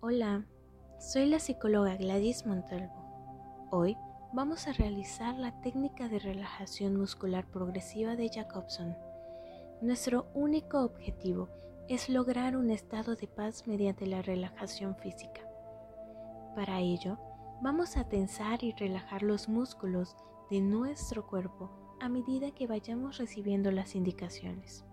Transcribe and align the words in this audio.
Hola, 0.00 0.46
soy 1.00 1.26
la 1.26 1.40
psicóloga 1.40 1.96
Gladys 1.96 2.46
Montalvo. 2.46 2.94
Hoy 3.72 3.96
vamos 4.32 4.68
a 4.68 4.72
realizar 4.72 5.34
la 5.34 5.60
técnica 5.60 6.06
de 6.06 6.20
relajación 6.20 6.94
muscular 6.94 7.50
progresiva 7.50 8.14
de 8.14 8.28
Jacobson. 8.28 8.96
Nuestro 9.82 10.26
único 10.34 10.84
objetivo 10.84 11.48
es 11.88 12.08
lograr 12.08 12.56
un 12.56 12.70
estado 12.70 13.16
de 13.16 13.26
paz 13.26 13.66
mediante 13.66 14.06
la 14.06 14.22
relajación 14.22 14.94
física. 14.94 15.40
Para 16.54 16.78
ello, 16.78 17.18
vamos 17.60 17.96
a 17.96 18.08
tensar 18.08 18.62
y 18.62 18.70
relajar 18.74 19.24
los 19.24 19.48
músculos 19.48 20.14
de 20.48 20.60
nuestro 20.60 21.26
cuerpo 21.26 21.72
a 22.00 22.08
medida 22.08 22.52
que 22.52 22.68
vayamos 22.68 23.18
recibiendo 23.18 23.72
las 23.72 23.96
indicaciones. 23.96 24.84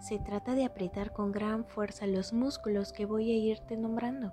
Se 0.00 0.18
trata 0.18 0.54
de 0.54 0.64
apretar 0.64 1.12
con 1.12 1.30
gran 1.30 1.66
fuerza 1.66 2.06
los 2.06 2.32
músculos 2.32 2.90
que 2.92 3.04
voy 3.04 3.30
a 3.30 3.36
irte 3.36 3.76
nombrando, 3.76 4.32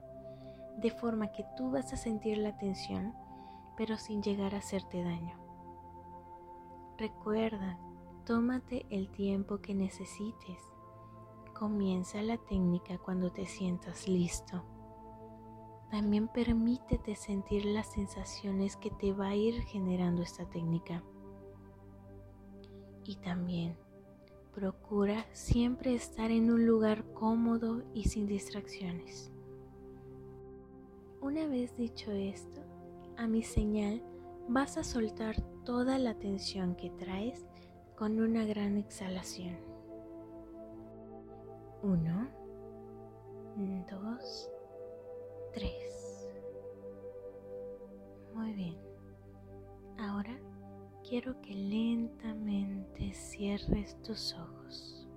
de 0.77 0.91
forma 0.91 1.33
que 1.33 1.45
tú 1.57 1.71
vas 1.71 1.91
a 1.91 1.97
sentir 1.97 2.37
la 2.37 2.57
tensión, 2.57 3.13
pero 3.75 3.97
sin 3.97 4.23
llegar 4.23 4.55
a 4.55 4.59
hacerte 4.59 5.03
daño. 5.03 5.37
Recuerda, 6.97 7.77
tómate 8.25 8.85
el 8.89 9.09
tiempo 9.11 9.59
que 9.59 9.75
necesites. 9.75 10.57
Comienza 11.53 12.21
la 12.21 12.37
técnica 12.37 12.97
cuando 12.97 13.31
te 13.31 13.45
sientas 13.45 14.07
listo. 14.07 14.63
También 15.91 16.29
permítete 16.29 17.15
sentir 17.15 17.65
las 17.65 17.87
sensaciones 17.87 18.77
que 18.77 18.89
te 18.89 19.11
va 19.11 19.27
a 19.27 19.35
ir 19.35 19.61
generando 19.63 20.21
esta 20.21 20.49
técnica. 20.49 21.03
Y 23.03 23.17
también 23.17 23.77
Procura 24.57 25.23
siempre 25.33 25.93
estar 25.93 26.31
en 26.31 26.49
un 26.49 26.65
lugar 26.65 27.03
cómodo 27.13 27.83
y 27.93 28.05
sin 28.05 28.25
distracciones. 28.25 29.31
Una 31.21 31.45
vez 31.45 31.77
dicho 31.77 32.09
esto, 32.11 32.61
a 33.17 33.27
mi 33.27 33.43
señal 33.43 34.01
vas 34.47 34.79
a 34.79 34.83
soltar 34.83 35.39
toda 35.63 35.99
la 35.99 36.15
tensión 36.15 36.75
que 36.75 36.89
traes 36.89 37.45
con 37.95 38.19
una 38.19 38.45
gran 38.45 38.77
exhalación. 38.77 39.59
1, 41.83 42.27
2, 43.91 44.49
3. 45.53 45.96
Quiero 51.07 51.39
que 51.41 51.53
lentamente 51.53 53.13
cierres 53.13 53.95
tus 54.01 54.33
ojos. 54.33 55.07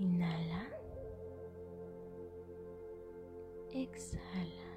Inhala. 0.00 0.68
Exhala. 3.70 4.70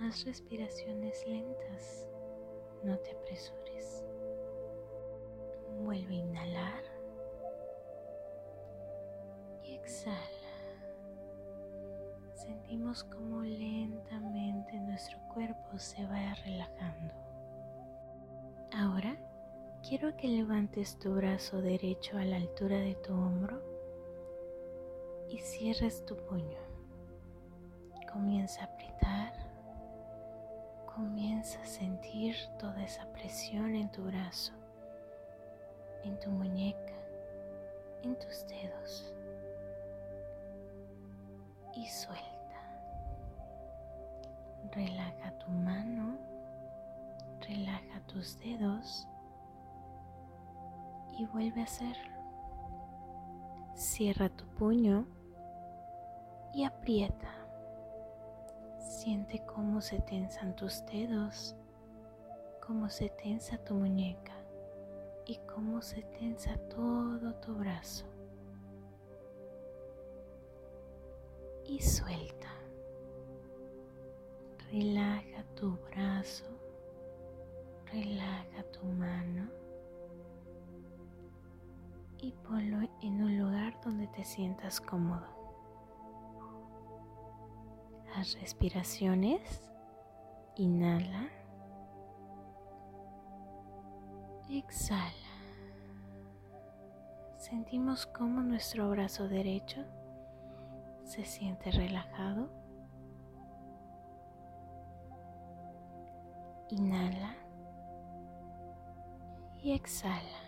Haz 0.00 0.24
respiraciones 0.24 1.26
lentas. 1.26 2.08
No 2.82 2.98
te 2.98 3.10
apresures. 3.10 4.04
Vuelve 5.82 6.14
a 6.14 6.18
inhalar. 6.18 6.82
Y 9.64 9.74
exhala 9.74 10.39
sentimos 12.70 13.02
como 13.02 13.42
lentamente 13.42 14.78
nuestro 14.78 15.18
cuerpo 15.34 15.76
se 15.76 16.06
va 16.06 16.34
relajando. 16.44 17.12
Ahora 18.72 19.16
quiero 19.82 20.16
que 20.16 20.28
levantes 20.28 20.96
tu 21.00 21.12
brazo 21.16 21.60
derecho 21.60 22.16
a 22.16 22.24
la 22.24 22.36
altura 22.36 22.78
de 22.78 22.94
tu 22.94 23.12
hombro 23.12 23.60
y 25.28 25.38
cierres 25.38 26.06
tu 26.06 26.16
puño. 26.16 26.60
Comienza 28.12 28.60
a 28.60 28.66
apretar, 28.66 29.32
comienza 30.94 31.60
a 31.62 31.66
sentir 31.66 32.36
toda 32.60 32.84
esa 32.84 33.04
presión 33.12 33.74
en 33.74 33.90
tu 33.90 34.04
brazo, 34.04 34.52
en 36.04 36.16
tu 36.20 36.30
muñeca, 36.30 36.94
en 38.04 38.16
tus 38.16 38.46
dedos 38.46 39.12
y 41.74 41.84
suelta. 41.88 42.29
Relaja 44.72 45.32
tu 45.38 45.50
mano, 45.50 46.16
relaja 47.40 48.00
tus 48.06 48.38
dedos 48.38 49.08
y 51.18 51.26
vuelve 51.26 51.60
a 51.60 51.64
hacerlo. 51.64 52.14
Cierra 53.74 54.28
tu 54.28 54.44
puño 54.46 55.06
y 56.54 56.64
aprieta. 56.64 57.30
Siente 58.78 59.44
cómo 59.44 59.80
se 59.80 60.00
tensan 60.00 60.54
tus 60.54 60.84
dedos, 60.86 61.56
cómo 62.64 62.88
se 62.90 63.08
tensa 63.08 63.58
tu 63.58 63.74
muñeca 63.74 64.34
y 65.26 65.36
cómo 65.52 65.82
se 65.82 66.02
tensa 66.02 66.56
todo 66.68 67.34
tu 67.36 67.54
brazo. 67.54 68.04
Y 71.64 71.80
suelta. 71.80 72.49
Relaja 74.70 75.42
tu 75.56 75.76
brazo, 75.90 76.44
relaja 77.86 78.62
tu 78.70 78.84
mano 78.84 79.50
y 82.18 82.30
ponlo 82.32 82.88
en 83.02 83.20
un 83.20 83.36
lugar 83.36 83.80
donde 83.84 84.06
te 84.06 84.24
sientas 84.24 84.80
cómodo. 84.80 85.26
Haz 88.14 88.40
respiraciones. 88.40 89.72
Inhala. 90.54 91.28
Exhala. 94.48 95.10
Sentimos 97.38 98.06
cómo 98.06 98.40
nuestro 98.42 98.88
brazo 98.88 99.26
derecho 99.26 99.84
se 101.02 101.24
siente 101.24 101.72
relajado 101.72 102.59
Inhala 106.70 107.34
y 109.60 109.72
exhala. 109.72 110.38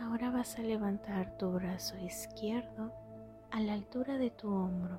Ahora 0.00 0.30
vas 0.30 0.58
a 0.58 0.62
levantar 0.62 1.38
tu 1.38 1.52
brazo 1.52 1.96
izquierdo 1.98 2.92
a 3.52 3.60
la 3.60 3.74
altura 3.74 4.18
de 4.18 4.30
tu 4.30 4.52
hombro. 4.52 4.98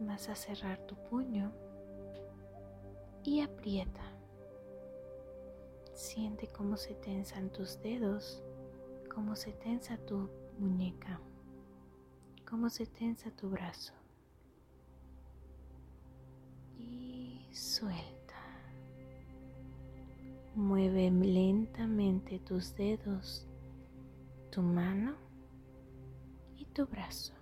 Vas 0.00 0.28
a 0.28 0.34
cerrar 0.34 0.78
tu 0.86 0.96
puño 1.08 1.52
y 3.22 3.42
aprieta. 3.42 4.02
Siente 5.92 6.48
cómo 6.48 6.76
se 6.76 6.94
tensan 6.94 7.50
tus 7.50 7.80
dedos, 7.80 8.42
cómo 9.14 9.36
se 9.36 9.52
tensa 9.52 9.98
tu 9.98 10.28
muñeca, 10.58 11.20
cómo 12.44 12.70
se 12.70 12.86
tensa 12.86 13.30
tu 13.30 13.50
brazo. 13.50 13.92
Suelta. 17.52 18.04
Mueve 20.54 21.10
lentamente 21.10 22.38
tus 22.38 22.74
dedos, 22.74 23.46
tu 24.50 24.62
mano 24.62 25.14
y 26.56 26.64
tu 26.66 26.86
brazo. 26.86 27.34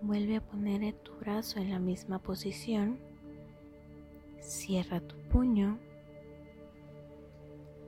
Vuelve 0.00 0.36
a 0.36 0.46
poner 0.46 0.94
tu 1.02 1.14
brazo 1.14 1.58
en 1.58 1.70
la 1.70 1.78
misma 1.78 2.18
posición. 2.18 2.98
Cierra 4.40 5.00
tu 5.00 5.16
puño 5.30 5.78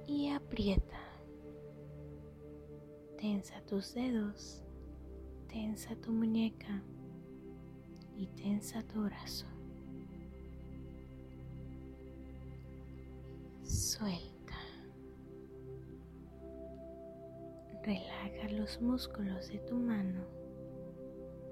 y 0.06 0.30
aprieta. 0.30 1.00
Tensa 3.18 3.60
tus 3.62 3.94
dedos, 3.94 4.62
tensa 5.48 5.96
tu 5.96 6.12
muñeca 6.12 6.82
y 8.16 8.26
tensa 8.28 8.82
tu 8.82 9.04
brazo. 9.04 9.46
Suelta. 13.62 14.54
Relaja 17.82 18.48
los 18.52 18.80
músculos 18.80 19.48
de 19.48 19.58
tu 19.60 19.76
mano. 19.76 20.22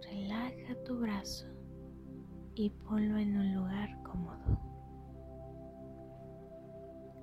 Relaja 0.02 0.74
tu 0.84 0.98
brazo 0.98 1.46
y 2.54 2.70
ponlo 2.70 3.18
en 3.18 3.36
un 3.36 3.54
lugar 3.54 4.02
cómodo. 4.02 4.58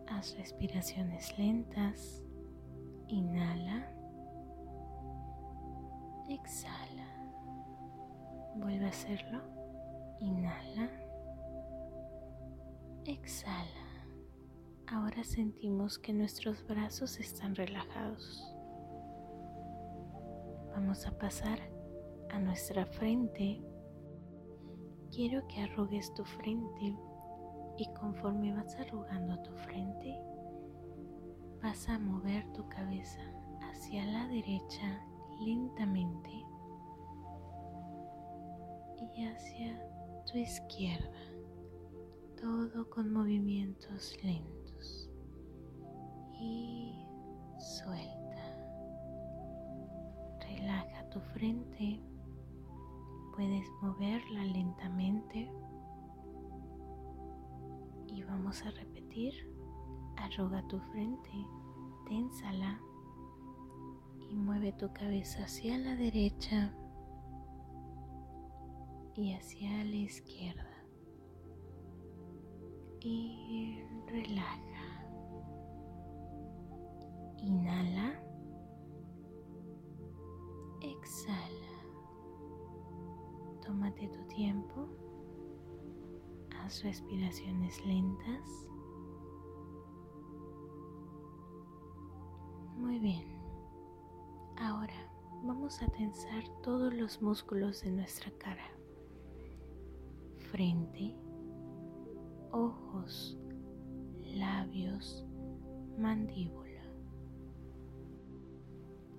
Haz 0.08 0.36
respiraciones 0.38 1.38
lentas. 1.38 2.22
Inhala. 3.08 3.88
Exhala. 6.30 6.81
Hacerlo. 8.92 9.40
Inhala. 10.20 10.90
Exhala. 13.06 13.88
Ahora 14.86 15.24
sentimos 15.24 15.98
que 15.98 16.12
nuestros 16.12 16.68
brazos 16.68 17.18
están 17.18 17.56
relajados. 17.56 18.54
vamos 20.76 21.08
a 21.08 21.18
pasar 21.18 21.58
a 22.32 22.40
nuestra 22.40 22.86
frente. 22.86 23.64
Quiero 25.10 25.48
que 25.48 25.62
arrugues 25.62 26.14
tu 26.14 26.26
frente 26.26 26.94
y 27.78 27.88
conforme 27.98 28.54
vas 28.54 28.76
arrugando 28.76 29.42
tu 29.42 29.54
frente, 29.54 30.22
vas 31.64 31.88
a 31.88 31.98
mover 31.98 32.44
tu 32.52 32.68
cabeza 32.68 33.22
hacia 33.62 34.04
la 34.04 34.28
derecha 34.28 35.02
lentamente 35.40 36.51
hacia 39.30 39.80
tu 40.26 40.38
izquierda, 40.38 41.20
todo 42.40 42.90
con 42.90 43.12
movimientos 43.12 44.18
lentos. 44.24 45.10
Y 46.40 47.06
suelta. 47.60 48.58
Relaja 50.40 51.10
tu 51.10 51.20
frente, 51.20 52.02
puedes 53.36 53.68
moverla 53.82 54.46
lentamente. 54.46 55.52
Y 58.08 58.24
vamos 58.24 58.64
a 58.64 58.72
repetir, 58.72 59.34
arruga 60.18 60.68
tu 60.68 60.80
frente, 60.92 61.32
ténsala. 62.08 62.80
Y 64.30 64.36
mueve 64.36 64.72
tu 64.74 64.92
cabeza 64.94 65.44
hacia 65.44 65.78
la 65.78 65.96
derecha 65.96 66.74
y 69.16 69.34
hacia 69.34 69.84
la 69.84 69.96
izquierda. 69.96 70.68
Y 73.02 73.84
relaja. 74.08 75.06
Inhala. 77.38 78.22
Exhala. 80.82 81.72
Tómate 83.66 84.08
tu 84.08 84.24
tiempo. 84.28 84.88
Haz 86.56 86.84
respiraciones 86.84 87.84
lentas. 87.86 88.68
Muy 92.78 93.00
bien. 93.00 93.26
Ahora 94.58 95.12
vamos 95.44 95.82
a 95.82 95.88
tensar 95.88 96.44
todos 96.62 96.94
los 96.94 97.22
músculos 97.22 97.82
de 97.82 97.92
nuestra 97.92 98.32
cara 98.38 98.71
frente, 100.52 101.16
ojos, 102.52 103.38
labios, 104.36 105.26
mandíbula. 105.98 106.84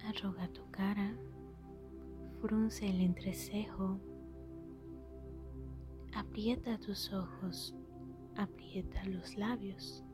Arruga 0.05 0.46
tu 0.49 0.62
cara, 0.70 1.17
frunce 2.40 2.87
el 2.88 3.00
entrecejo, 3.00 3.99
aprieta 6.14 6.79
tus 6.79 7.11
ojos, 7.12 7.75
aprieta 8.37 9.02
los 9.06 9.37
labios, 9.37 10.05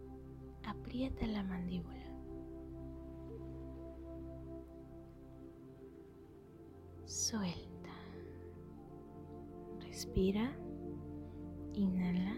aprieta 0.65 1.26
la 1.26 1.43
mandíbula. 1.43 1.99
Suelta. 7.06 7.88
Respira. 9.81 10.68
Inhala 11.79 12.35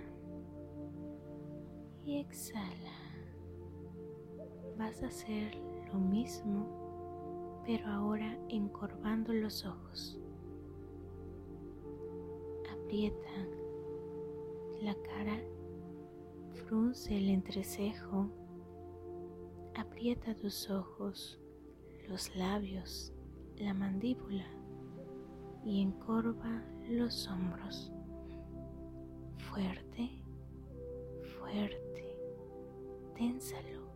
y 2.05 2.19
exhala. 2.19 2.93
Vas 4.77 5.03
a 5.03 5.07
hacer 5.07 5.57
lo 5.91 5.99
mismo, 5.99 7.63
pero 7.65 7.87
ahora 7.87 8.37
encorvando 8.51 9.33
los 9.33 9.65
ojos. 9.65 10.19
Aprieta 12.71 13.49
la 14.83 14.95
cara, 14.95 15.41
frunce 16.67 17.17
el 17.17 17.31
entrecejo, 17.31 18.29
aprieta 19.75 20.35
tus 20.35 20.69
ojos, 20.69 21.41
los 22.11 22.37
labios, 22.37 23.15
la 23.57 23.73
mandíbula 23.73 24.45
y 25.65 25.81
encorva 25.81 26.63
los 26.91 27.27
hombros 27.27 27.91
fuerte, 29.53 30.09
fuerte, 31.39 32.17
ténsalo 33.17 33.91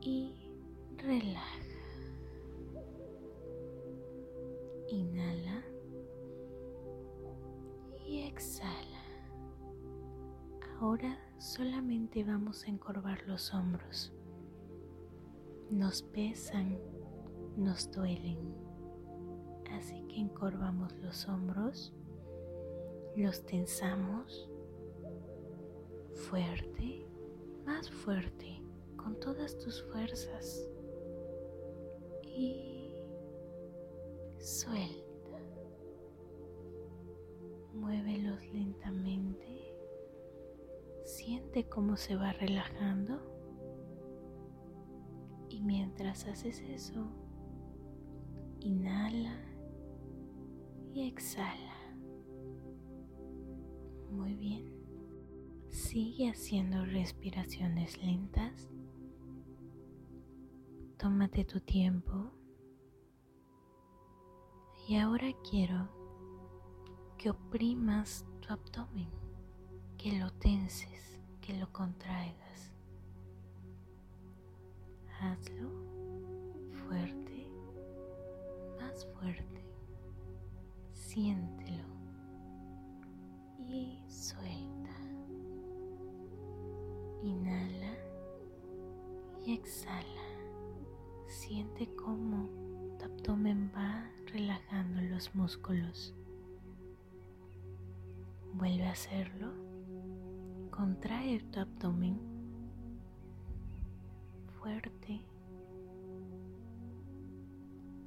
y 0.00 0.48
relaja. 0.96 1.58
Inhala 4.88 5.62
y 8.06 8.20
exhala. 8.20 8.72
Ahora 10.80 11.18
solamente 11.38 12.22
vamos 12.24 12.64
a 12.64 12.68
encorvar 12.68 13.26
los 13.26 13.52
hombros. 13.52 14.12
Nos 15.70 16.02
pesan, 16.02 16.78
nos 17.56 17.90
duelen. 17.90 18.38
Así 19.72 20.00
que 20.08 20.20
encorvamos 20.20 20.96
los 20.98 21.28
hombros 21.28 21.92
los 23.18 23.44
tensamos 23.44 24.48
fuerte, 26.14 27.04
más 27.66 27.90
fuerte, 27.90 28.62
con 28.96 29.18
todas 29.18 29.58
tus 29.58 29.82
fuerzas 29.90 30.70
y 32.24 32.94
suelta. 34.38 35.04
Muévelos 37.74 38.40
lentamente. 38.52 39.74
Siente 41.04 41.68
cómo 41.68 41.96
se 41.96 42.14
va 42.14 42.32
relajando. 42.32 43.20
Y 45.48 45.60
mientras 45.60 46.26
haces 46.26 46.60
eso, 46.60 47.04
inhala 48.60 49.40
y 50.92 51.08
exhala. 51.08 51.67
Muy 54.18 54.34
bien. 54.34 54.64
Sigue 55.70 56.28
haciendo 56.28 56.84
respiraciones 56.84 58.02
lentas. 58.02 58.68
Tómate 60.96 61.44
tu 61.44 61.60
tiempo. 61.60 62.32
Y 64.88 64.96
ahora 64.96 65.28
quiero 65.48 65.88
que 67.16 67.30
oprimas 67.30 68.26
tu 68.40 68.52
abdomen, 68.52 69.08
que 69.96 70.18
lo 70.18 70.32
tenses, 70.32 71.20
que 71.40 71.56
lo 71.56 71.70
contraigas. 71.72 72.72
Hazlo 75.20 75.70
fuerte, 76.88 77.46
más 78.80 79.06
fuerte. 79.14 79.64
Siéntelo 80.92 81.87
y 83.68 83.98
suelta. 84.08 84.96
Inhala 87.22 87.94
y 89.44 89.52
exhala. 89.52 90.04
Siente 91.26 91.94
cómo 91.94 92.48
tu 92.98 93.04
abdomen 93.04 93.70
va 93.74 94.10
relajando 94.26 95.02
los 95.02 95.34
músculos. 95.34 96.14
Vuelve 98.54 98.86
a 98.86 98.92
hacerlo. 98.92 99.52
Contrae 100.70 101.40
tu 101.52 101.60
abdomen 101.60 102.18
fuerte. 104.60 105.20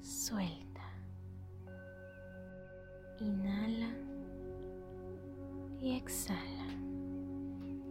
Suelta. 0.02 0.82
Inhala 3.20 4.11
y 5.82 5.96
exhala. 5.96 6.68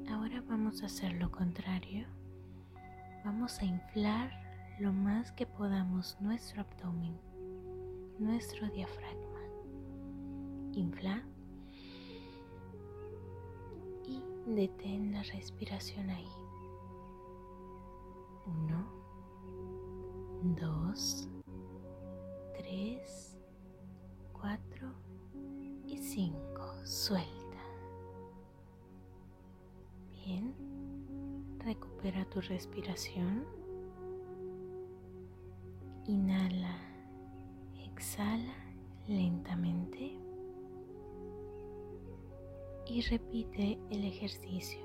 Ahora 0.08 0.42
vamos 0.48 0.82
a 0.82 0.86
hacer 0.86 1.12
lo 1.14 1.30
contrario. 1.30 2.06
Vamos 3.24 3.58
a 3.58 3.64
inflar 3.64 4.30
lo 4.78 4.92
más 4.92 5.32
que 5.32 5.44
podamos 5.44 6.16
nuestro 6.20 6.62
abdomen, 6.62 7.18
nuestro 8.18 8.68
diafragma. 8.70 9.40
Infla 10.72 11.22
y 14.06 14.22
detén 14.46 15.12
la 15.12 15.24
respiración 15.24 16.08
ahí. 16.10 16.28
Uno, 18.46 18.86
dos, 20.60 21.28
tres, 22.56 23.36
cuatro 24.32 24.92
y 25.86 25.98
cinco. 25.98 26.72
Suelta. 26.84 27.39
Recupera 31.64 32.24
tu 32.30 32.40
respiración. 32.40 33.44
Inhala 36.06 36.90
Exhala 38.00 38.54
lentamente 39.08 40.16
y 42.86 43.02
repite 43.02 43.78
el 43.90 44.04
ejercicio. 44.04 44.80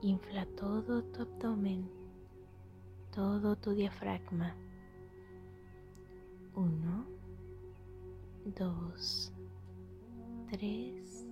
Infla 0.00 0.46
todo 0.56 1.04
tu 1.04 1.20
abdomen, 1.20 1.90
todo 3.14 3.54
tu 3.54 3.72
diafragma. 3.72 4.56
Uno, 6.54 7.04
dos, 8.46 9.30
tres, 10.48 11.26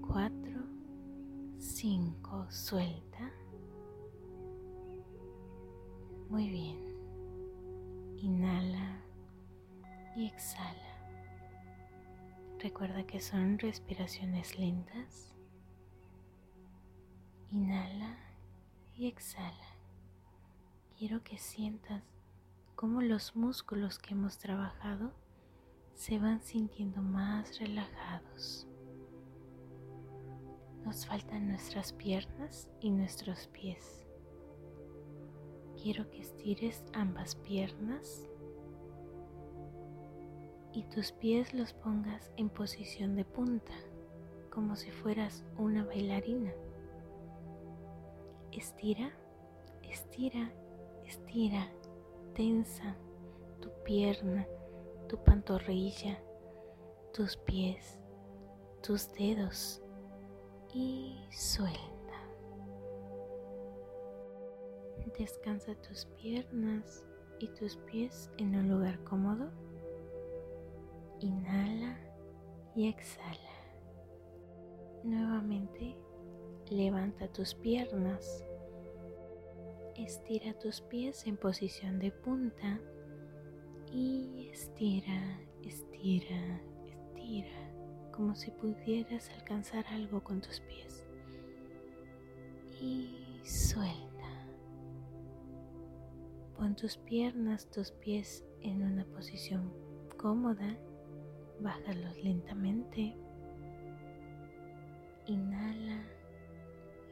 cuatro, 0.00 0.47
cinco. 1.78 2.44
Suelta. 2.50 3.30
Muy 6.28 6.48
bien. 6.50 6.76
Inhala 8.16 9.00
y 10.16 10.26
exhala. 10.26 10.74
Recuerda 12.58 13.06
que 13.06 13.20
son 13.20 13.60
respiraciones 13.60 14.58
lentas. 14.58 15.32
Inhala 17.52 18.18
y 18.96 19.06
exhala. 19.06 19.76
Quiero 20.98 21.22
que 21.22 21.38
sientas 21.38 22.02
cómo 22.74 23.02
los 23.02 23.36
músculos 23.36 24.00
que 24.00 24.14
hemos 24.14 24.38
trabajado 24.38 25.12
se 25.94 26.18
van 26.18 26.42
sintiendo 26.42 27.02
más 27.02 27.60
relajados. 27.60 28.67
Nos 30.88 31.04
faltan 31.04 31.48
nuestras 31.48 31.92
piernas 31.92 32.66
y 32.80 32.88
nuestros 32.90 33.46
pies. 33.48 34.06
Quiero 35.76 36.08
que 36.08 36.20
estires 36.22 36.82
ambas 36.94 37.34
piernas 37.34 38.26
y 40.72 40.84
tus 40.84 41.12
pies 41.12 41.52
los 41.52 41.74
pongas 41.74 42.32
en 42.38 42.48
posición 42.48 43.16
de 43.16 43.26
punta, 43.26 43.74
como 44.50 44.76
si 44.76 44.90
fueras 44.90 45.44
una 45.58 45.84
bailarina. 45.84 46.54
Estira, 48.50 49.10
estira, 49.82 50.50
estira, 51.04 51.68
tensa 52.34 52.96
tu 53.60 53.68
pierna, 53.84 54.46
tu 55.06 55.22
pantorrilla, 55.22 56.18
tus 57.12 57.36
pies, 57.36 58.00
tus 58.80 59.12
dedos 59.12 59.82
y 60.72 61.18
suelta. 61.30 61.78
Descansa 65.18 65.74
tus 65.76 66.06
piernas 66.20 67.04
y 67.38 67.48
tus 67.48 67.76
pies 67.76 68.30
en 68.38 68.54
un 68.54 68.68
lugar 68.68 69.02
cómodo. 69.04 69.50
Inhala 71.20 71.98
y 72.74 72.88
exhala. 72.88 73.58
Nuevamente 75.02 75.96
levanta 76.70 77.28
tus 77.28 77.54
piernas. 77.54 78.44
Estira 79.96 80.56
tus 80.58 80.80
pies 80.82 81.26
en 81.26 81.36
posición 81.36 81.98
de 81.98 82.12
punta 82.12 82.80
y 83.92 84.48
estira, 84.52 85.40
estira, 85.64 86.60
estira, 86.86 87.67
como 88.18 88.34
si 88.34 88.50
pudieras 88.50 89.30
alcanzar 89.30 89.86
algo 89.92 90.24
con 90.24 90.40
tus 90.40 90.58
pies. 90.58 91.06
Y 92.80 93.40
suelta. 93.44 94.44
Pon 96.56 96.74
tus 96.74 96.96
piernas, 96.96 97.70
tus 97.70 97.92
pies 97.92 98.44
en 98.60 98.82
una 98.82 99.04
posición 99.04 99.72
cómoda 100.16 100.76
Bájalos 101.60 102.16
lentamente. 102.24 103.16
Inhala 105.26 106.02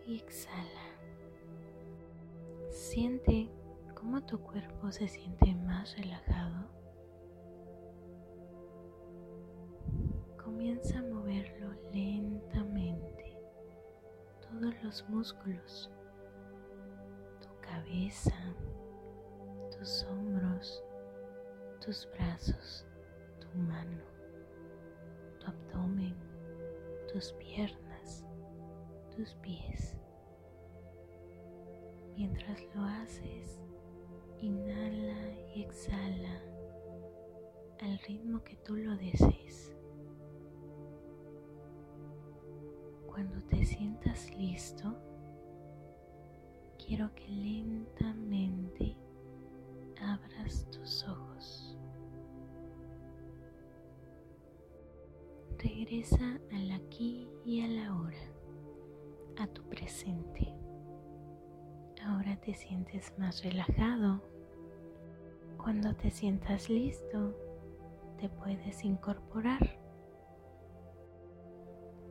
y 0.08 0.16
exhala. 0.16 0.86
Siente 2.68 3.48
cómo 3.94 4.26
tu 4.26 4.40
cuerpo 4.40 4.90
se 4.90 5.06
siente 5.06 5.54
más 5.54 5.96
relajado. 5.96 6.85
Comienza 10.56 10.98
a 10.98 11.02
moverlo 11.02 11.70
lentamente. 11.92 13.38
Todos 14.40 14.74
los 14.82 15.06
músculos, 15.10 15.90
tu 17.42 17.60
cabeza, 17.60 18.32
tus 19.70 20.04
hombros, 20.04 20.82
tus 21.84 22.08
brazos, 22.10 22.86
tu 23.38 23.58
mano 23.58 24.02
abdomen, 25.46 26.16
tus 27.12 27.34
piernas, 27.34 28.24
tus 29.14 29.34
pies. 29.42 29.94
Mientras 32.16 32.62
lo 32.74 32.82
haces, 32.82 33.60
inhala 34.40 35.34
y 35.54 35.64
exhala 35.64 36.40
al 37.82 37.98
ritmo 38.08 38.42
que 38.42 38.56
tú 38.64 38.74
lo 38.74 38.96
desees. 38.96 39.76
Te 43.48 43.64
sientas 43.64 44.30
listo, 44.36 44.94
quiero 46.84 47.12
que 47.14 47.28
lentamente 47.28 48.96
abras 50.00 50.66
tus 50.70 51.04
ojos. 51.04 51.76
Regresa 55.58 56.38
al 56.52 56.70
aquí 56.70 57.28
y 57.44 57.62
a 57.62 57.68
la 57.68 57.94
hora, 57.96 58.18
a 59.38 59.46
tu 59.46 59.62
presente. 59.62 60.52
Ahora 62.04 62.36
te 62.36 62.54
sientes 62.54 63.12
más 63.18 63.42
relajado. 63.42 64.22
Cuando 65.56 65.94
te 65.94 66.10
sientas 66.10 66.70
listo, 66.70 67.34
te 68.20 68.28
puedes 68.28 68.84
incorporar. 68.84 69.78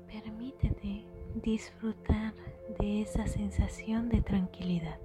Permítete 0.08 1.06
disfrutar 1.42 2.34
de 2.80 3.02
esa 3.02 3.28
sensación 3.28 4.10
de 4.10 4.22
tranquilidad. 4.22 5.00